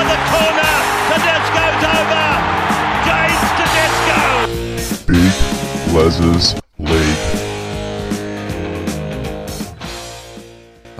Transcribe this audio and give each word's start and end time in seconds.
for 0.00 0.06
the 0.08 0.20
corner. 0.32 0.72
Tedesco's 1.10 1.84
over. 1.98 2.26
James 3.04 3.42
Tedesco. 3.58 4.20
Big 5.06 5.34
Les's 5.94 6.54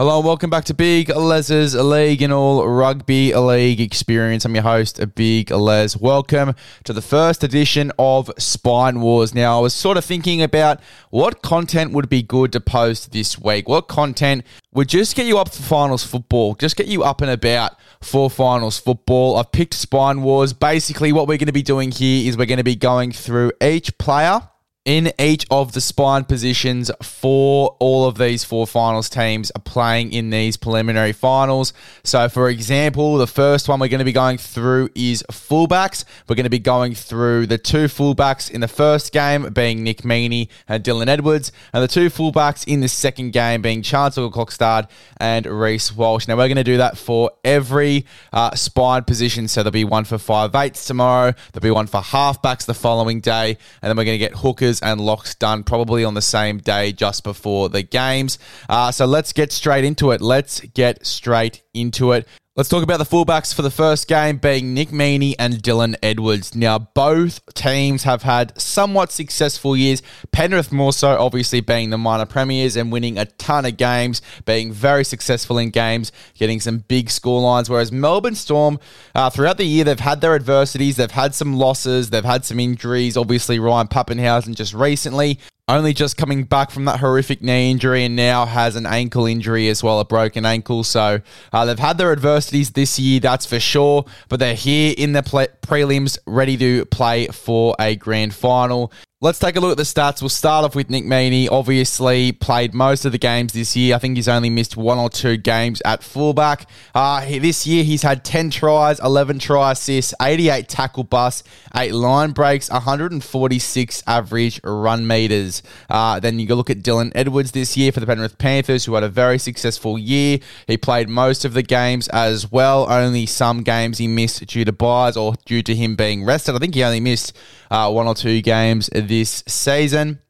Hello 0.01 0.17
and 0.17 0.25
welcome 0.27 0.48
back 0.48 0.64
to 0.64 0.73
Big 0.73 1.11
Les's 1.11 1.75
League 1.75 2.23
and 2.23 2.33
all 2.33 2.66
rugby 2.66 3.34
league 3.34 3.83
experience. 3.83 4.47
I'm 4.47 4.55
your 4.55 4.65
host, 4.65 4.98
Big 5.15 5.51
Les. 5.51 5.95
Welcome 5.95 6.55
to 6.84 6.95
the 6.95 7.02
first 7.02 7.45
edition 7.45 7.92
of 7.98 8.30
Spine 8.39 9.02
Wars. 9.02 9.34
Now, 9.34 9.59
I 9.59 9.61
was 9.61 9.75
sort 9.75 9.98
of 9.98 10.05
thinking 10.06 10.41
about 10.41 10.80
what 11.11 11.42
content 11.42 11.92
would 11.92 12.09
be 12.09 12.23
good 12.23 12.51
to 12.52 12.61
post 12.61 13.12
this 13.12 13.39
week. 13.39 13.69
What 13.69 13.89
content 13.89 14.47
would 14.73 14.89
just 14.89 15.16
get 15.16 15.27
you 15.27 15.37
up 15.37 15.51
for 15.51 15.61
finals 15.61 16.03
football, 16.03 16.55
just 16.55 16.77
get 16.77 16.87
you 16.87 17.03
up 17.03 17.20
and 17.20 17.30
about 17.30 17.73
for 18.01 18.30
finals 18.30 18.78
football. 18.78 19.37
I've 19.37 19.53
picked 19.53 19.75
Spine 19.75 20.23
Wars. 20.23 20.55
Basically, 20.55 21.12
what 21.12 21.28
we're 21.28 21.37
going 21.37 21.48
to 21.48 21.53
be 21.53 21.61
doing 21.61 21.91
here 21.91 22.27
is 22.27 22.39
we're 22.39 22.47
going 22.47 22.56
to 22.56 22.64
be 22.64 22.75
going 22.75 23.12
through 23.12 23.53
each 23.61 23.98
player 23.98 24.41
in 24.87 25.12
each 25.20 25.47
of 25.51 25.73
the 25.73 25.80
spine 25.80 26.25
positions 26.25 26.91
for 27.02 27.77
all 27.80 28.07
of 28.07 28.16
these 28.16 28.45
four 28.45 28.66
finals 28.66 29.11
teams 29.11 29.51
are 29.51 29.61
playing 29.61 30.11
in 30.11 30.30
these 30.30 30.56
preliminary 30.56 31.12
finals. 31.12 31.75
So, 32.03 32.30
for 32.30 32.48
example, 32.48 33.19
the 33.19 33.27
first 33.27 33.69
one 33.69 33.79
we're 33.79 33.89
going 33.89 33.98
to 33.98 34.06
be 34.06 34.12
going 34.12 34.39
through 34.39 34.89
is 34.95 35.23
fullbacks. 35.31 36.05
We're 36.27 36.36
going 36.36 36.45
to 36.45 36.51
be 36.51 36.58
going 36.58 36.95
through 36.95 37.47
the 37.47 37.58
two 37.58 37.84
fullbacks 37.84 38.51
in 38.51 38.62
the 38.62 38.69
first 38.69 39.12
game 39.12 39.53
being 39.53 39.84
Nick 39.84 39.98
Meaney 39.98 40.48
and 40.67 40.83
Dylan 40.83 41.08
Edwards, 41.08 41.53
and 41.75 41.83
the 41.83 41.89
two 41.89 42.08
fullbacks 42.08 42.67
in 42.67 42.81
the 42.81 42.89
second 42.89 43.33
game 43.33 43.61
being 43.61 43.83
Charnze 43.83 44.17
Nicoll-Klokstad 44.17 44.89
and 45.19 45.45
Reece 45.45 45.95
Walsh. 45.95 46.27
Now, 46.27 46.39
we're 46.39 46.48
going 46.48 46.56
to 46.56 46.64
do 46.64 46.78
that 46.78 46.97
for 46.97 47.33
every 47.45 48.06
uh, 48.33 48.55
spine 48.55 49.05
position. 49.05 49.47
So, 49.47 49.62
there'll 49.62 49.73
be 49.73 49.84
one 49.84 50.05
for 50.05 50.17
five 50.17 50.55
eights 50.55 50.86
tomorrow, 50.86 51.34
there'll 51.53 51.62
be 51.62 51.70
one 51.70 51.86
for 51.86 52.01
halfbacks 52.01 52.64
the 52.64 52.73
following 52.73 53.20
day, 53.20 53.58
and 53.83 53.91
then 53.91 53.97
we're 53.98 54.05
going 54.05 54.19
to 54.19 54.27
get 54.27 54.36
hookers 54.36 54.70
and 54.79 55.01
locks 55.01 55.35
done 55.35 55.65
probably 55.65 56.05
on 56.05 56.15
the 56.15 56.23
same 56.23 56.59
day 56.59 56.93
just 56.93 57.25
before 57.25 57.69
the 57.69 57.83
games. 57.83 58.39
Uh, 58.69 58.93
so 58.93 59.07
let's 59.07 59.33
get 59.33 59.51
straight 59.51 59.83
into 59.85 60.13
it. 60.13 60.21
Let's 60.21 60.61
get 60.61 61.05
straight 61.05 61.63
into 61.75 62.13
it. 62.13 62.29
Let's 62.61 62.69
talk 62.69 62.83
about 62.83 62.98
the 62.98 63.06
fullbacks 63.06 63.55
for 63.55 63.62
the 63.62 63.70
first 63.70 64.06
game 64.06 64.36
being 64.36 64.75
Nick 64.75 64.91
Meaney 64.91 65.34
and 65.39 65.62
Dylan 65.62 65.97
Edwards. 66.03 66.55
Now, 66.55 66.78
both 66.78 67.41
teams 67.55 68.02
have 68.02 68.25
had 68.25 68.61
somewhat 68.61 69.11
successful 69.11 69.75
years. 69.75 70.02
Penrith 70.30 70.70
more 70.70 70.92
so, 70.92 71.19
obviously, 71.19 71.62
being 71.62 71.89
the 71.89 71.97
minor 71.97 72.27
premiers 72.27 72.77
and 72.77 72.92
winning 72.92 73.17
a 73.17 73.25
ton 73.25 73.64
of 73.64 73.78
games, 73.78 74.20
being 74.44 74.75
very 74.75 75.05
successful 75.05 75.56
in 75.56 75.70
games, 75.70 76.12
getting 76.34 76.61
some 76.61 76.80
big 76.80 77.08
score 77.08 77.41
lines. 77.41 77.70
Whereas 77.70 77.92
Melbourne 77.92 78.34
Storm, 78.34 78.78
uh, 79.14 79.30
throughout 79.30 79.56
the 79.56 79.64
year, 79.64 79.84
they've 79.84 79.98
had 79.98 80.20
their 80.20 80.34
adversities, 80.34 80.97
they've 80.97 81.11
had 81.11 81.34
some 81.34 81.55
losses, 81.56 82.11
they've 82.11 82.22
had 82.22 82.45
some 82.45 82.61
injuries. 82.61 83.17
Obviously, 83.17 83.58
Ryan 83.58 83.89
Papenhuyzen 83.89 84.55
just 84.55 84.74
recently 84.74 85.39
only 85.77 85.93
just 85.93 86.17
coming 86.17 86.45
back 86.45 86.71
from 86.71 86.85
that 86.87 87.01
horrific 87.01 87.43
knee 87.43 87.71
injury 87.71 88.05
and 88.05 88.17
now 88.17 88.47
has 88.47 88.77
an 88.77 88.87
ankle 88.87 89.27
injury 89.27 89.69
as 89.69 89.83
well, 89.83 90.01
a 90.01 90.05
broken 90.05 90.45
ankle. 90.45 90.85
So 90.85 91.21
uh, 91.53 91.65
they've 91.65 91.79
had 91.79 91.99
their 91.99 92.13
adversities 92.13 92.71
this 92.71 92.99
year, 92.99 93.21
that's 93.21 93.47
for 93.47 93.61
sure, 93.61 94.05
but 94.29 94.41
they're 94.41 94.55
here 94.55 94.95
in 94.97 95.13
the 95.13 95.23
prelims 95.23 96.19
ready 96.27 96.57
to 96.57 96.85
play 96.87 97.27
for 97.29 97.77
a 97.79 97.97
grand 97.97 98.35
final. 98.35 98.93
Let's 99.23 99.39
take 99.39 99.57
a 99.57 99.61
look 99.61 99.73
at 99.73 99.77
the 99.77 99.83
stats. 99.83 100.23
We'll 100.23 100.31
start 100.31 100.64
off 100.64 100.75
with 100.75 100.89
Nick 100.89 101.05
Meaney. 101.05 101.47
Obviously, 101.51 102.33
played 102.33 102.73
most 102.73 103.05
of 103.05 103.13
the 103.13 103.19
games 103.19 103.53
this 103.53 103.77
year. 103.77 103.95
I 103.95 103.98
think 103.98 104.17
he's 104.17 104.29
only 104.29 104.48
missed 104.48 104.79
one 104.79 104.97
or 104.97 105.11
two 105.11 105.36
games 105.36 105.83
at 105.85 106.03
fullback. 106.03 106.67
Uh, 106.95 107.23
this 107.27 107.67
year, 107.67 107.85
he's 107.85 108.01
had 108.01 108.25
10 108.25 108.48
tries, 108.48 108.98
11 108.98 109.39
try 109.39 109.73
assists, 109.73 110.14
88 110.23 110.70
tackle 110.70 111.05
busts, 111.05 111.47
8 111.77 111.92
line 111.92 112.30
breaks, 112.30 112.70
146 112.70 114.03
average 114.07 114.59
run 114.64 115.07
meters. 115.07 115.63
Uh, 115.91 116.19
then 116.19 116.39
you 116.39 116.47
go 116.47 116.55
look 116.55 116.70
at 116.70 116.79
Dylan 116.79 117.13
Edwards 117.14 117.53
this 117.53 117.77
year 117.77 117.92
for 117.92 118.01
the 118.01 118.07
Penrith 118.07 118.39
Panthers, 118.39 118.86
who 118.86 118.95
had 118.95 119.05
a 119.05 119.11
very 119.11 119.36
successful 119.36 119.98
year. 119.98 120.39
He 120.67 120.79
played 120.79 121.11
most 121.11 121.45
of 121.45 121.53
the 121.53 121.63
games 121.63 122.09
as 122.09 122.51
well. 122.51 122.91
Only 122.91 123.27
some 123.27 123.64
games 123.64 123.98
he 123.98 124.09
missed 124.09 124.47
due 124.47 124.64
to 124.64 124.73
buys 124.73 125.19
or 125.19 125.35
due 125.45 125.63
to 125.64 125.75
him 125.75 125.95
being 125.95 126.25
rested. 126.25 126.55
I 126.55 126.59
think 126.59 126.75
he 126.75 126.83
only 126.83 127.01
missed 127.01 127.36
uh, 127.70 127.91
one 127.91 128.06
or 128.06 128.14
two 128.14 128.41
games 128.41 128.88
this 129.11 129.43
season. 129.49 130.21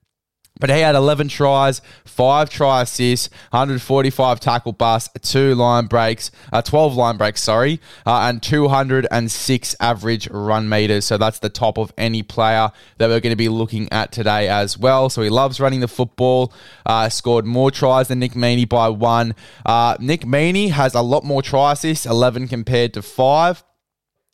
But 0.59 0.69
he 0.69 0.81
had 0.81 0.95
11 0.95 1.29
tries, 1.29 1.81
5 2.05 2.51
try 2.51 2.83
assists, 2.83 3.31
145 3.51 4.41
tackle 4.41 4.73
busts, 4.73 5.09
2 5.23 5.55
line 5.55 5.87
breaks, 5.87 6.31
uh, 6.53 6.61
12 6.61 6.97
line 6.97 7.17
breaks, 7.17 7.43
sorry, 7.43 7.81
uh, 8.05 8.29
and 8.29 8.43
206 8.43 9.77
average 9.81 10.29
run 10.29 10.69
meters. 10.69 11.07
So 11.07 11.17
that's 11.17 11.39
the 11.39 11.49
top 11.49 11.79
of 11.79 11.95
any 11.97 12.23
player 12.23 12.71
that 12.99 13.09
we're 13.09 13.21
going 13.21 13.33
to 13.33 13.37
be 13.37 13.49
looking 13.49 13.91
at 13.91 14.13
today 14.13 14.49
as 14.49 14.77
well. 14.77 15.09
So 15.09 15.23
he 15.23 15.31
loves 15.31 15.61
running 15.61 15.81
the 15.81 15.89
football, 15.89 16.53
uh, 16.85 17.09
scored 17.09 17.47
more 17.47 17.71
tries 17.71 18.09
than 18.09 18.19
Nick 18.19 18.33
Meaney 18.33 18.69
by 18.69 18.91
one. 18.91 19.35
Uh, 19.65 19.97
Nick 19.99 20.23
Meaney 20.23 20.73
has 20.73 20.95
a 20.95 21.01
lot 21.01 21.25
more 21.25 21.41
try 21.41 21.73
assists, 21.73 22.05
11 22.05 22.49
compared 22.49 22.93
to 22.95 23.03
5. 23.03 23.65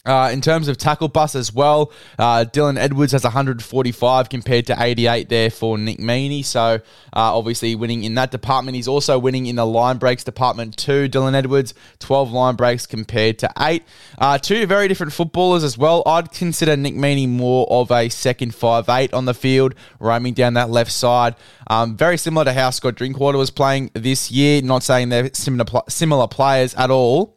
Uh, 0.06 0.30
in 0.32 0.40
terms 0.40 0.68
of 0.68 0.78
tackle 0.78 1.08
bus 1.08 1.34
as 1.34 1.52
well, 1.52 1.92
uh, 2.18 2.44
Dylan 2.44 2.78
Edwards 2.78 3.12
has 3.12 3.24
145 3.24 4.28
compared 4.28 4.66
to 4.66 4.76
88 4.78 5.28
there 5.28 5.50
for 5.50 5.76
Nick 5.76 5.98
Meaney. 5.98 6.44
So 6.44 6.60
uh, 6.60 6.80
obviously 7.12 7.74
winning 7.74 8.04
in 8.04 8.14
that 8.14 8.30
department. 8.30 8.76
He's 8.76 8.88
also 8.88 9.18
winning 9.18 9.46
in 9.46 9.56
the 9.56 9.66
line 9.66 9.98
breaks 9.98 10.22
department 10.22 10.76
too. 10.76 11.08
Dylan 11.08 11.34
Edwards, 11.34 11.74
12 11.98 12.30
line 12.30 12.54
breaks 12.54 12.86
compared 12.86 13.38
to 13.40 13.50
8. 13.58 13.82
Uh, 14.18 14.38
two 14.38 14.66
very 14.66 14.86
different 14.88 15.12
footballers 15.12 15.64
as 15.64 15.76
well. 15.76 16.02
I'd 16.06 16.30
consider 16.30 16.76
Nick 16.76 16.94
Meaney 16.94 17.28
more 17.28 17.66
of 17.68 17.90
a 17.90 18.08
second 18.08 18.52
5'8 18.52 19.12
on 19.12 19.24
the 19.24 19.34
field, 19.34 19.74
roaming 19.98 20.34
down 20.34 20.54
that 20.54 20.70
left 20.70 20.92
side. 20.92 21.34
Um, 21.66 21.96
very 21.96 22.16
similar 22.16 22.44
to 22.44 22.52
how 22.52 22.70
Scott 22.70 22.94
Drinkwater 22.94 23.38
was 23.38 23.50
playing 23.50 23.90
this 23.94 24.30
year. 24.30 24.62
Not 24.62 24.82
saying 24.82 25.08
they're 25.08 25.30
similar, 25.34 25.82
similar 25.88 26.28
players 26.28 26.74
at 26.74 26.90
all. 26.90 27.35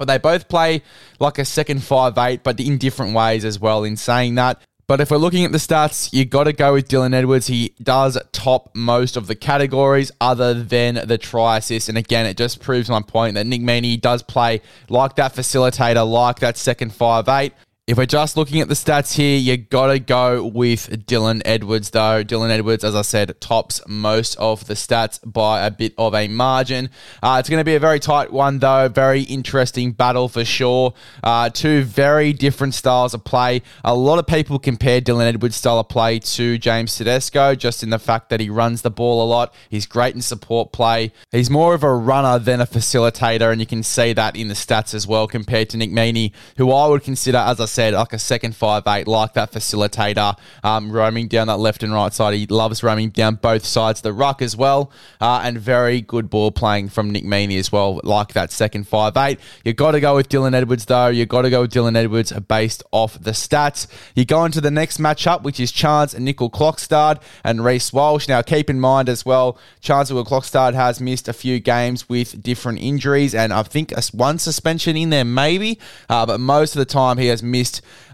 But 0.00 0.08
they 0.08 0.16
both 0.16 0.48
play 0.48 0.82
like 1.18 1.38
a 1.38 1.44
second 1.44 1.84
five 1.84 2.16
eight, 2.16 2.42
but 2.42 2.58
in 2.58 2.78
different 2.78 3.14
ways 3.14 3.44
as 3.44 3.60
well. 3.60 3.84
In 3.84 3.98
saying 3.98 4.36
that, 4.36 4.58
but 4.86 4.98
if 5.02 5.10
we're 5.10 5.18
looking 5.18 5.44
at 5.44 5.52
the 5.52 5.58
stats, 5.58 6.08
you 6.10 6.24
got 6.24 6.44
to 6.44 6.54
go 6.54 6.72
with 6.72 6.88
Dylan 6.88 7.12
Edwards. 7.12 7.48
He 7.48 7.74
does 7.82 8.16
top 8.32 8.74
most 8.74 9.18
of 9.18 9.26
the 9.26 9.34
categories 9.34 10.10
other 10.18 10.54
than 10.54 11.06
the 11.06 11.18
try 11.18 11.58
assist. 11.58 11.90
And 11.90 11.98
again, 11.98 12.24
it 12.24 12.38
just 12.38 12.60
proves 12.60 12.88
my 12.88 13.02
point 13.02 13.34
that 13.34 13.46
Nick 13.46 13.60
Meaney 13.60 14.00
does 14.00 14.22
play 14.22 14.62
like 14.88 15.16
that 15.16 15.34
facilitator, 15.34 16.10
like 16.10 16.38
that 16.38 16.56
second 16.56 16.94
five 16.94 17.28
eight. 17.28 17.52
If 17.86 17.96
we're 17.96 18.06
just 18.06 18.36
looking 18.36 18.60
at 18.60 18.68
the 18.68 18.74
stats 18.74 19.16
here, 19.16 19.36
you 19.36 19.56
got 19.56 19.88
to 19.88 19.98
go 19.98 20.46
with 20.46 21.06
Dylan 21.06 21.42
Edwards, 21.44 21.90
though. 21.90 22.22
Dylan 22.22 22.50
Edwards, 22.50 22.84
as 22.84 22.94
I 22.94 23.02
said, 23.02 23.40
tops 23.40 23.80
most 23.88 24.36
of 24.36 24.68
the 24.68 24.74
stats 24.74 25.18
by 25.24 25.66
a 25.66 25.72
bit 25.72 25.94
of 25.98 26.14
a 26.14 26.28
margin. 26.28 26.90
Uh, 27.20 27.38
it's 27.40 27.48
going 27.48 27.58
to 27.58 27.64
be 27.64 27.74
a 27.74 27.80
very 27.80 27.98
tight 27.98 28.32
one, 28.32 28.60
though. 28.60 28.88
Very 28.88 29.22
interesting 29.22 29.90
battle 29.90 30.28
for 30.28 30.44
sure. 30.44 30.94
Uh, 31.24 31.50
two 31.50 31.82
very 31.82 32.32
different 32.32 32.74
styles 32.74 33.12
of 33.12 33.24
play. 33.24 33.60
A 33.82 33.92
lot 33.96 34.20
of 34.20 34.26
people 34.28 34.60
compare 34.60 35.00
Dylan 35.00 35.26
Edwards' 35.26 35.56
style 35.56 35.80
of 35.80 35.88
play 35.88 36.20
to 36.20 36.58
James 36.58 36.94
Tedesco, 36.96 37.56
just 37.56 37.82
in 37.82 37.90
the 37.90 37.98
fact 37.98 38.28
that 38.28 38.38
he 38.38 38.50
runs 38.50 38.82
the 38.82 38.90
ball 38.92 39.20
a 39.20 39.26
lot. 39.26 39.52
He's 39.68 39.86
great 39.86 40.14
in 40.14 40.22
support 40.22 40.70
play. 40.70 41.10
He's 41.32 41.50
more 41.50 41.74
of 41.74 41.82
a 41.82 41.92
runner 41.92 42.38
than 42.38 42.60
a 42.60 42.66
facilitator, 42.66 43.50
and 43.50 43.60
you 43.60 43.66
can 43.66 43.82
see 43.82 44.12
that 44.12 44.36
in 44.36 44.46
the 44.46 44.54
stats 44.54 44.94
as 44.94 45.08
well 45.08 45.26
compared 45.26 45.70
to 45.70 45.76
Nick 45.76 45.90
Meaney, 45.90 46.30
who 46.56 46.70
I 46.70 46.86
would 46.86 47.02
consider, 47.02 47.38
as 47.38 47.58
I 47.58 47.64
said, 47.64 47.79
said, 47.80 47.94
like 47.94 48.12
a 48.12 48.18
second 48.18 48.54
five 48.54 48.86
eight, 48.88 49.08
like 49.08 49.32
that 49.32 49.52
facilitator, 49.52 50.36
um, 50.62 50.92
roaming 50.92 51.28
down 51.28 51.46
that 51.46 51.56
left 51.56 51.82
and 51.82 51.94
right 51.94 52.12
side. 52.12 52.34
He 52.34 52.46
loves 52.46 52.82
roaming 52.82 53.08
down 53.08 53.36
both 53.36 53.64
sides 53.64 54.00
of 54.00 54.02
the 54.02 54.12
ruck 54.12 54.42
as 54.42 54.54
well, 54.54 54.92
uh, 55.18 55.40
and 55.42 55.58
very 55.58 56.02
good 56.02 56.28
ball 56.28 56.50
playing 56.50 56.90
from 56.90 57.10
Nick 57.10 57.24
Meaney 57.24 57.58
as 57.58 57.72
well, 57.72 57.98
like 58.04 58.34
that 58.34 58.52
second 58.52 58.86
five 58.86 59.16
eight. 59.16 59.40
You 59.64 59.72
got 59.72 59.92
to 59.92 60.00
go 60.00 60.14
with 60.14 60.28
Dylan 60.28 60.52
Edwards 60.52 60.84
though. 60.84 61.06
You 61.06 61.24
got 61.24 61.42
to 61.42 61.48
go 61.48 61.62
with 61.62 61.72
Dylan 61.72 61.96
Edwards 61.96 62.32
based 62.48 62.82
off 62.92 63.18
the 63.18 63.30
stats. 63.30 63.86
You 64.14 64.26
go 64.26 64.44
into 64.44 64.60
the 64.60 64.70
next 64.70 64.98
matchup, 64.98 65.42
which 65.42 65.58
is 65.58 65.72
Charnze 65.72 66.14
Nicoll-Klokstad 66.16 67.22
and 67.44 67.64
Reece 67.64 67.94
Walsh. 67.94 68.28
Now 68.28 68.42
keep 68.42 68.68
in 68.68 68.78
mind 68.78 69.08
as 69.08 69.24
well, 69.24 69.56
Charnze 69.80 70.10
Klokstad 70.26 70.74
has 70.74 71.00
missed 71.00 71.28
a 71.28 71.32
few 71.32 71.60
games 71.60 72.10
with 72.10 72.42
different 72.42 72.80
injuries, 72.80 73.34
and 73.34 73.54
I 73.54 73.62
think 73.62 73.94
one 74.12 74.38
suspension 74.38 74.98
in 74.98 75.08
there 75.08 75.24
maybe, 75.24 75.78
uh, 76.10 76.26
but 76.26 76.40
most 76.40 76.76
of 76.76 76.80
the 76.80 76.84
time 76.84 77.16
he 77.16 77.28
has 77.28 77.42
missed 77.42 77.59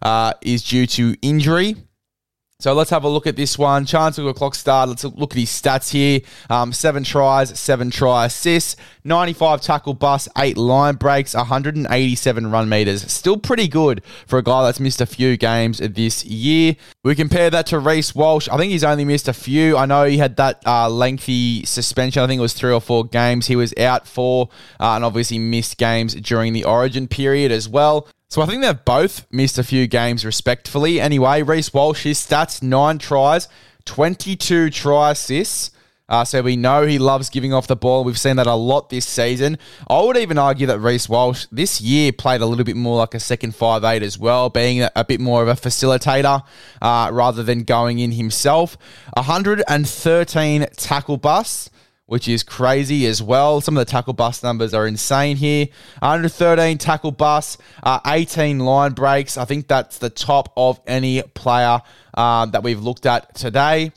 uh, 0.02 0.32
is 0.42 0.62
due 0.62 0.86
to 0.86 1.14
injury. 1.22 1.76
So 2.58 2.72
let's 2.72 2.88
have 2.88 3.04
a 3.04 3.08
look 3.08 3.26
at 3.26 3.36
this 3.36 3.58
one. 3.58 3.84
Charnze 3.84 4.18
Nicoll-Klokstad. 4.18 4.88
Let's 4.88 5.04
look 5.04 5.32
at 5.32 5.38
his 5.38 5.50
stats 5.50 5.90
here. 5.90 6.20
Um, 6.48 6.72
seven 6.72 7.04
tries, 7.04 7.58
seven 7.58 7.90
try 7.90 8.24
assists, 8.24 8.76
95 9.04 9.60
tackle 9.60 9.92
bust, 9.92 10.28
eight 10.38 10.56
line 10.56 10.94
breaks, 10.94 11.34
187 11.34 12.50
run 12.50 12.68
meters. 12.70 13.02
Still 13.12 13.36
pretty 13.36 13.68
good 13.68 14.02
for 14.26 14.38
a 14.38 14.42
guy 14.42 14.64
that's 14.64 14.80
missed 14.80 15.02
a 15.02 15.06
few 15.06 15.36
games 15.36 15.80
this 15.80 16.24
year. 16.24 16.76
We 17.04 17.14
compare 17.14 17.50
that 17.50 17.66
to 17.66 17.78
Reece 17.78 18.14
Walsh. 18.14 18.48
I 18.48 18.56
think 18.56 18.72
he's 18.72 18.84
only 18.84 19.04
missed 19.04 19.28
a 19.28 19.34
few. 19.34 19.76
I 19.76 19.84
know 19.84 20.04
he 20.04 20.16
had 20.16 20.36
that 20.36 20.62
uh, 20.64 20.88
lengthy 20.88 21.66
suspension. 21.66 22.22
I 22.22 22.26
think 22.26 22.38
it 22.38 22.42
was 22.42 22.54
three 22.54 22.72
or 22.72 22.80
four 22.80 23.04
games 23.04 23.48
he 23.48 23.56
was 23.56 23.74
out 23.76 24.08
for, 24.08 24.48
uh, 24.80 24.92
and 24.92 25.04
obviously 25.04 25.38
missed 25.38 25.76
games 25.76 26.14
during 26.14 26.54
the 26.54 26.64
Origin 26.64 27.06
period 27.06 27.52
as 27.52 27.68
well. 27.68 28.08
So 28.28 28.42
I 28.42 28.46
think 28.46 28.62
they've 28.62 28.84
both 28.84 29.24
missed 29.30 29.56
a 29.56 29.62
few 29.62 29.86
games 29.86 30.24
respectfully. 30.24 31.00
Anyway, 31.00 31.42
Reece 31.42 31.72
Walsh, 31.72 32.02
his 32.02 32.18
stats 32.18 32.62
nine 32.62 32.98
tries, 32.98 33.48
22 33.84 34.70
try 34.70 35.12
assists. 35.12 35.70
Uh, 36.08 36.24
so 36.24 36.40
we 36.40 36.56
know 36.56 36.86
he 36.86 36.98
loves 36.98 37.30
giving 37.30 37.52
off 37.52 37.66
the 37.66 37.74
ball. 37.74 38.04
We've 38.04 38.18
seen 38.18 38.36
that 38.36 38.46
a 38.46 38.54
lot 38.54 38.90
this 38.90 39.06
season. 39.06 39.58
I 39.90 40.00
would 40.00 40.16
even 40.16 40.38
argue 40.38 40.66
that 40.68 40.78
Reece 40.78 41.08
Walsh 41.08 41.46
this 41.50 41.80
year 41.80 42.12
played 42.12 42.40
a 42.40 42.46
little 42.46 42.64
bit 42.64 42.76
more 42.76 42.96
like 42.96 43.14
a 43.14 43.20
second 43.20 43.56
five 43.56 43.82
eight 43.82 44.02
as 44.04 44.16
well, 44.16 44.48
being 44.48 44.82
a, 44.82 44.90
a 44.94 45.04
bit 45.04 45.20
more 45.20 45.42
of 45.42 45.48
a 45.48 45.54
facilitator 45.54 46.44
uh, 46.80 47.10
rather 47.12 47.42
than 47.42 47.64
going 47.64 47.98
in 47.98 48.12
himself. 48.12 48.76
113 49.14 50.66
tackle 50.76 51.16
busts 51.16 51.70
which 52.06 52.28
is 52.28 52.42
crazy 52.42 53.06
as 53.06 53.22
well. 53.22 53.60
Some 53.60 53.76
of 53.76 53.84
the 53.84 53.90
tackle 53.90 54.12
bust 54.12 54.42
numbers 54.42 54.72
are 54.74 54.86
insane 54.86 55.36
here. 55.36 55.66
113 56.00 56.78
tackle 56.78 57.12
busts, 57.12 57.58
uh, 57.82 58.00
18 58.06 58.60
line 58.60 58.92
breaks. 58.92 59.36
I 59.36 59.44
think 59.44 59.68
that's 59.68 59.98
the 59.98 60.10
top 60.10 60.52
of 60.56 60.80
any 60.86 61.22
player 61.22 61.80
um, 62.14 62.52
that 62.52 62.62
we've 62.62 62.80
looked 62.80 63.06
at 63.06 63.34
today 63.34 63.92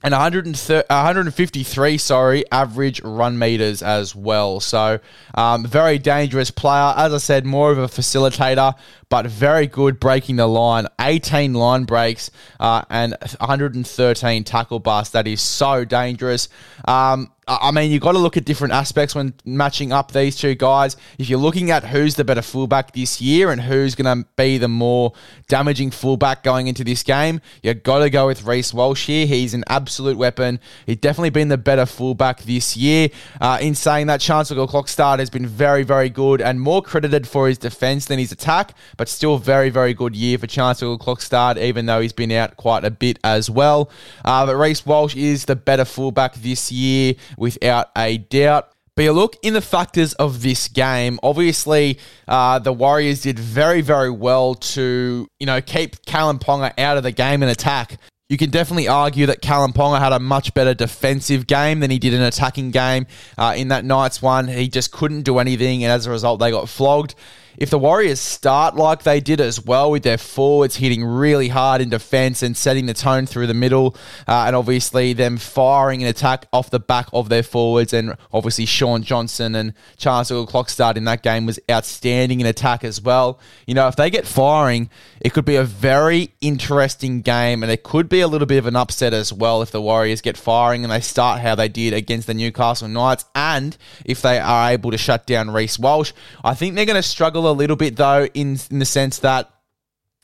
and 0.00 0.14
153, 0.14 1.98
sorry, 1.98 2.44
average 2.52 3.02
run 3.02 3.36
meters 3.36 3.82
as 3.82 4.14
well. 4.14 4.60
So, 4.60 5.00
um, 5.34 5.66
very 5.66 5.98
dangerous 5.98 6.52
player. 6.52 6.94
As 6.96 7.12
I 7.12 7.18
said, 7.18 7.44
more 7.44 7.72
of 7.72 7.78
a 7.78 7.88
facilitator, 7.88 8.74
but 9.08 9.26
very 9.26 9.66
good 9.66 9.98
breaking 9.98 10.36
the 10.36 10.46
line. 10.46 10.86
18 11.00 11.52
line 11.52 11.82
breaks 11.82 12.30
uh, 12.60 12.82
and 12.88 13.16
113 13.40 14.44
tackle 14.44 14.78
busts. 14.78 15.14
That 15.14 15.26
is 15.26 15.40
so 15.40 15.84
dangerous. 15.84 16.48
Um, 16.86 17.32
I 17.48 17.70
mean, 17.70 17.90
you've 17.90 18.02
got 18.02 18.12
to 18.12 18.18
look 18.18 18.36
at 18.36 18.44
different 18.44 18.74
aspects 18.74 19.14
when 19.14 19.32
matching 19.46 19.90
up 19.90 20.12
these 20.12 20.36
two 20.36 20.54
guys. 20.54 20.98
If 21.18 21.30
you're 21.30 21.38
looking 21.38 21.70
at 21.70 21.82
who's 21.82 22.14
the 22.14 22.22
better 22.22 22.42
fullback 22.42 22.92
this 22.92 23.22
year 23.22 23.50
and 23.50 23.58
who's 23.58 23.94
going 23.94 24.22
to 24.22 24.28
be 24.36 24.58
the 24.58 24.68
more 24.68 25.14
damaging 25.48 25.90
fullback 25.90 26.42
going 26.42 26.66
into 26.66 26.84
this 26.84 27.02
game, 27.02 27.40
you've 27.62 27.82
got 27.82 28.00
to 28.00 28.10
go 28.10 28.26
with 28.26 28.44
Reece 28.44 28.74
Walsh 28.74 29.06
here. 29.06 29.26
He's 29.26 29.54
an 29.54 29.64
absolute 29.66 30.18
weapon. 30.18 30.60
He's 30.84 30.98
definitely 30.98 31.30
been 31.30 31.48
the 31.48 31.56
better 31.56 31.86
fullback 31.86 32.42
this 32.42 32.76
year. 32.76 33.08
Uh, 33.40 33.56
in 33.62 33.74
saying 33.74 34.08
that, 34.08 34.20
Charnze 34.20 34.54
Nicoll-Klokstad 34.54 35.18
has 35.18 35.30
been 35.30 35.46
very, 35.46 35.84
very 35.84 36.10
good 36.10 36.42
and 36.42 36.60
more 36.60 36.82
credited 36.82 37.26
for 37.26 37.48
his 37.48 37.56
defense 37.56 38.04
than 38.04 38.18
his 38.18 38.30
attack, 38.30 38.74
but 38.98 39.08
still 39.08 39.38
very, 39.38 39.70
very 39.70 39.94
good 39.94 40.14
year 40.14 40.36
for 40.36 40.46
Charnze 40.46 40.82
Nicoll-Klokstad, 40.82 41.56
even 41.58 41.86
though 41.86 42.02
he's 42.02 42.12
been 42.12 42.30
out 42.32 42.58
quite 42.58 42.84
a 42.84 42.90
bit 42.90 43.18
as 43.24 43.48
well. 43.48 43.90
Uh, 44.22 44.44
but 44.44 44.56
Reece 44.56 44.84
Walsh 44.84 45.16
is 45.16 45.46
the 45.46 45.56
better 45.56 45.86
fullback 45.86 46.34
this 46.34 46.70
year 46.70 47.14
without 47.38 47.88
a 47.96 48.18
doubt. 48.18 48.72
But 48.96 49.04
you 49.04 49.12
look 49.12 49.36
in 49.42 49.54
the 49.54 49.60
factors 49.60 50.12
of 50.14 50.42
this 50.42 50.66
game. 50.66 51.20
Obviously, 51.22 52.00
uh, 52.26 52.58
the 52.58 52.72
Warriors 52.72 53.22
did 53.22 53.38
very, 53.38 53.80
very 53.80 54.10
well 54.10 54.56
to 54.56 55.28
you 55.38 55.46
know 55.46 55.60
keep 55.60 56.04
Kalyn 56.04 56.40
Ponga 56.40 56.76
out 56.78 56.96
of 56.96 57.04
the 57.04 57.12
game 57.12 57.42
and 57.42 57.50
attack. 57.50 57.98
You 58.28 58.36
can 58.36 58.50
definitely 58.50 58.88
argue 58.88 59.26
that 59.26 59.40
Kalyn 59.40 59.72
Ponga 59.72 60.00
had 60.00 60.12
a 60.12 60.18
much 60.18 60.52
better 60.52 60.74
defensive 60.74 61.46
game 61.46 61.80
than 61.80 61.90
he 61.90 61.98
did 61.98 62.12
an 62.12 62.22
attacking 62.22 62.72
game. 62.72 63.06
Uh, 63.38 63.54
in 63.56 63.68
that 63.68 63.84
night's 63.84 64.20
one, 64.20 64.48
he 64.48 64.68
just 64.68 64.90
couldn't 64.90 65.22
do 65.22 65.38
anything, 65.38 65.84
and 65.84 65.92
as 65.92 66.06
a 66.06 66.10
result, 66.10 66.40
they 66.40 66.50
got 66.50 66.68
flogged 66.68 67.14
if 67.58 67.70
the 67.70 67.78
Warriors 67.78 68.20
start 68.20 68.76
like 68.76 69.02
they 69.02 69.18
did 69.18 69.40
as 69.40 69.60
well 69.60 69.90
with 69.90 70.04
their 70.04 70.16
forwards 70.16 70.76
hitting 70.76 71.04
really 71.04 71.48
hard 71.48 71.80
in 71.80 71.90
defense 71.90 72.40
and 72.40 72.56
setting 72.56 72.86
the 72.86 72.94
tone 72.94 73.26
through 73.26 73.48
the 73.48 73.54
middle, 73.54 73.96
uh, 74.28 74.44
and 74.46 74.54
obviously 74.54 75.12
them 75.12 75.36
firing 75.36 76.00
an 76.02 76.08
attack 76.08 76.46
off 76.52 76.70
the 76.70 76.78
back 76.78 77.08
of 77.12 77.28
their 77.28 77.42
forwards, 77.42 77.92
and 77.92 78.16
obviously 78.32 78.64
Shaun 78.64 79.02
Johnson 79.02 79.56
and 79.56 79.74
Charnze 79.96 80.46
Klokstad 80.46 80.96
in 80.96 81.04
that 81.04 81.24
game 81.24 81.46
was 81.46 81.58
outstanding 81.68 82.40
in 82.40 82.46
attack 82.46 82.84
as 82.84 83.02
well. 83.02 83.40
You 83.66 83.74
know, 83.74 83.88
if 83.88 83.96
they 83.96 84.08
get 84.08 84.24
firing, 84.24 84.88
it 85.20 85.32
could 85.32 85.44
be 85.44 85.56
a 85.56 85.64
very 85.64 86.34
interesting 86.40 87.22
game, 87.22 87.64
and 87.64 87.72
it 87.72 87.82
could 87.82 88.08
be 88.08 88.20
a 88.20 88.28
little 88.28 88.46
bit 88.46 88.58
of 88.58 88.66
an 88.66 88.76
upset 88.76 89.12
as 89.12 89.32
well 89.32 89.62
if 89.62 89.72
the 89.72 89.82
Warriors 89.82 90.20
get 90.20 90.36
firing 90.36 90.84
and 90.84 90.92
they 90.92 91.00
start 91.00 91.40
how 91.40 91.56
they 91.56 91.68
did 91.68 91.92
against 91.92 92.28
the 92.28 92.34
Newcastle 92.34 92.86
Knights, 92.86 93.24
and 93.34 93.76
if 94.04 94.22
they 94.22 94.38
are 94.38 94.70
able 94.70 94.92
to 94.92 94.98
shut 94.98 95.26
down 95.26 95.50
Reece 95.50 95.76
Walsh. 95.76 96.12
I 96.44 96.54
think 96.54 96.76
they're 96.76 96.86
going 96.86 96.94
to 96.94 97.02
struggle 97.02 97.47
a 97.50 97.52
little 97.52 97.76
bit 97.76 97.96
though, 97.96 98.26
in 98.34 98.58
in 98.70 98.78
the 98.78 98.84
sense 98.84 99.18
that 99.20 99.50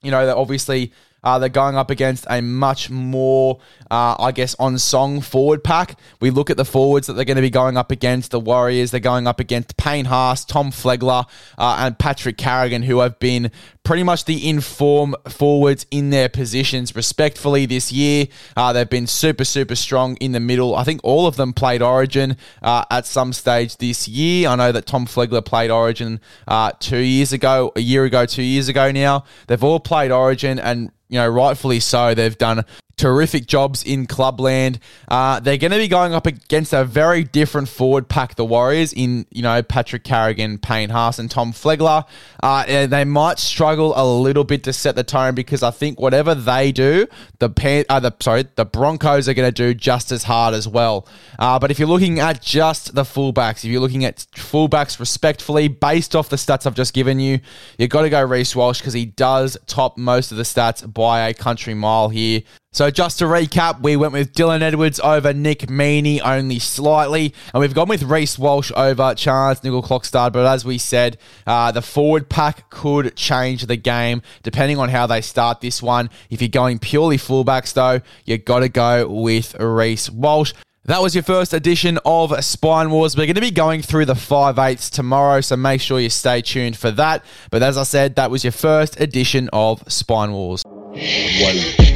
you 0.03 0.11
know 0.11 0.27
that 0.27 0.37
obviously 0.37 0.93
uh, 1.25 1.39
they're 1.39 1.49
going 1.49 1.75
up 1.77 1.91
against 1.91 2.27
a 2.29 2.43
much 2.43 2.91
more, 2.91 3.59
uh, 3.91 4.15
I 4.19 4.31
guess, 4.31 4.55
on 4.59 4.79
song 4.79 5.23
forward 5.23 5.65
pack. 5.65 5.99
We 6.21 6.31
look 6.31 6.51
at 6.51 6.59
the 6.59 6.67
forwards 6.67 7.07
that 7.07 7.15
they're 7.15 7.25
going 7.25 7.37
to 7.37 7.43
be 7.43 7.51
going 7.51 7.79
up 7.79 7.91
against. 7.91 8.31
The 8.31 8.39
Warriors, 8.39 8.91
they're 8.91 9.01
going 9.01 9.27
up 9.27 9.41
against 9.41 9.77
Payne 9.79 10.05
Haas, 10.05 10.45
Tom 10.45 10.71
Flegler, 10.71 11.27
uh, 11.57 11.77
and 11.81 11.99
Patrick 11.99 12.37
Carrigan, 12.37 12.83
who 12.83 13.01
have 13.01 13.19
been 13.19 13.51
pretty 13.85 14.03
much 14.03 14.25
the 14.25 14.49
inform 14.49 15.15
forwards 15.29 15.87
in 15.91 16.11
their 16.11 16.29
positions 16.29 16.97
respectfully 16.97 17.67
this 17.67 17.93
year. 17.93 18.27
Uh, 18.57 18.73
they've 18.73 18.89
been 18.89 19.07
super, 19.07 19.45
super 19.45 19.77
strong 19.77 20.17
in 20.17 20.33
the 20.33 20.41
middle. 20.41 20.75
I 20.75 20.85
think 20.85 21.01
all 21.05 21.27
of 21.27 21.37
them 21.37 21.53
played 21.53 21.83
Origin 21.83 22.37
uh, 22.63 22.85
at 22.91 23.07
some 23.07 23.33
stage 23.33 23.77
this 23.77 24.09
year. 24.09 24.49
I 24.49 24.57
know 24.57 24.73
that 24.73 24.87
Tom 24.87 25.07
Flegler 25.07 25.45
played 25.45 25.71
Origin 25.71 26.21
uh, 26.49 26.73
two 26.81 26.99
years 26.99 27.33
ago, 27.33 27.73
a 27.77 27.81
year 27.81 28.05
ago, 28.05 28.25
two 28.27 28.43
years 28.43 28.69
ago 28.69 28.91
now. 28.91 29.25
They've 29.47 29.63
all 29.63 29.81
played 29.81 30.11
Origin 30.11 30.59
and 30.59 30.91
you 31.09 31.21
know, 31.21 31.29
rightfully 31.29 31.81
so. 31.81 32.15
They've 32.15 32.37
done 32.37 32.65
terrific 32.97 33.47
jobs 33.47 33.83
in 33.83 34.07
clubland. 34.07 34.79
Uh, 35.09 35.41
they're 35.41 35.57
going 35.57 35.73
to 35.73 35.79
be 35.79 35.89
going 35.89 36.15
up 36.15 36.27
against 36.27 36.73
a 36.73 36.85
very 36.85 37.25
different 37.25 37.69
forward 37.69 38.09
pack, 38.09 38.37
the 38.37 38.45
Warriors, 38.45 38.93
in, 38.93 39.27
you 39.31 39.43
know, 39.43 39.63
Patrick 39.63 40.05
Carrigan, 40.05 40.59
Payne 40.59 40.91
Haas, 40.91 41.19
and 41.19 41.31
Tom 41.31 41.53
Flegler. 41.53 42.05
Uh, 42.43 42.87
they 42.87 43.05
might 43.05 43.39
struggle 43.39 43.93
a 43.97 44.05
little 44.05 44.45
bit 44.45 44.65
to 44.65 44.73
set 44.73 44.97
the 44.97 45.05
tone 45.05 45.35
because 45.35 45.63
I 45.63 45.71
think 45.71 46.01
whatever 46.01 46.35
they 46.35 46.73
do, 46.73 47.07
the, 47.39 47.51
Pan- 47.51 47.85
uh, 47.89 48.01
the 48.01 48.15
sorry, 48.21 48.47
the 48.55 48.65
Broncos 48.65 49.29
are 49.29 49.35
going 49.35 49.53
to 49.53 49.53
do 49.53 49.75
just 49.75 50.13
as 50.13 50.25
hard 50.25 50.55
as 50.55 50.69
well. 50.69 51.07
Uh, 51.39 51.59
but 51.59 51.71
if 51.71 51.79
you're 51.79 51.89
looking 51.89 52.21
at 52.21 52.43
just 52.43 52.95
the 52.95 53.03
fullbacks, 53.03 53.59
if 53.59 53.67
you're 53.67 53.81
looking 53.81 54.05
at 54.05 54.27
fullbacks 54.37 55.01
respectfully, 55.01 55.69
based 55.69 56.15
off 56.15 56.29
the 56.29 56.37
stats 56.37 56.67
I've 56.67 56.75
just 56.75 56.95
given 56.95 57.19
you, 57.19 57.41
you've 57.79 57.91
got 57.91 58.03
to 58.03 58.11
go 58.11 58.23
Reece 58.23 58.55
Walsh 58.55 58.79
because 58.81 58.95
he 58.95 59.07
does 59.07 59.57
top 59.67 59.99
most 59.99 60.31
of 60.31 60.37
the 60.37 60.43
stats 60.45 60.93
by 60.93 61.29
a 61.29 61.35
country 61.35 61.75
mile 61.75 62.09
here. 62.09 62.43
So 62.75 62.91
just 62.91 63.21
to 63.21 63.27
recap, 63.27 63.83
we 63.83 63.95
went 63.95 64.13
with 64.13 64.33
Dylan 64.33 64.61
Edwards 64.61 64.99
over 64.99 65.33
Nick 65.33 65.61
Meaney 65.61 66.21
only 66.21 66.59
slightly, 66.59 67.33
and 67.53 67.61
we've 67.61 67.73
gone 67.73 67.87
with 67.87 68.03
Reece 68.03 68.37
Walsh 68.37 68.73
over 68.75 69.15
Charnze 69.15 69.61
Nicoll-Klokstad. 69.63 70.33
But 70.33 70.45
as 70.45 70.65
we 70.65 70.79
said, 70.79 71.17
uh, 71.47 71.71
the 71.71 71.83
forward 71.83 72.29
pack 72.29 72.69
could 72.71 73.15
change 73.15 73.67
the 73.67 73.77
game 73.77 74.23
depending 74.43 74.81
on 74.81 74.89
how 74.89 75.07
they 75.07 75.21
start 75.21 75.61
this 75.61 75.81
one. 75.81 76.11
If 76.31 76.43
you're 76.43 76.49
going 76.49 76.81
purely 76.81 77.17
fullbacks, 77.17 77.73
though, 77.75 78.01
you 78.25 78.39
got 78.39 78.59
to 78.59 78.69
go 78.69 79.07
with 79.07 79.55
Reece 79.61 80.11
Walsh. 80.11 80.53
That 80.87 81.01
was 81.01 81.15
your 81.15 81.23
first 81.23 81.55
edition 81.55 82.01
of 82.05 82.45
Spine 82.45 82.91
Wars. 82.91 83.17
We're 83.17 83.27
going 83.27 83.37
to 83.37 83.41
be 83.41 83.53
going 83.53 83.83
through 83.83 84.07
the 84.07 84.17
5 84.17 84.59
eighths 84.59 84.91
tomorrow, 84.91 85.41
so 85.43 85.57
make 85.57 85.81
sure 85.81 86.01
you 86.01 86.11
stay 86.11 86.43
tuned 86.43 86.77
for 86.77 86.91
that. 86.91 87.25
But 87.53 87.63
as 87.63 87.79
I 87.79 87.85
said, 87.85 88.17
that 88.17 88.33
was 88.33 88.43
your 88.43 88.53
first 88.53 89.01
edition 89.01 89.49
of 89.53 89.85
Spine 89.87 90.33
Wars. 90.33 90.65
One. 90.67 91.94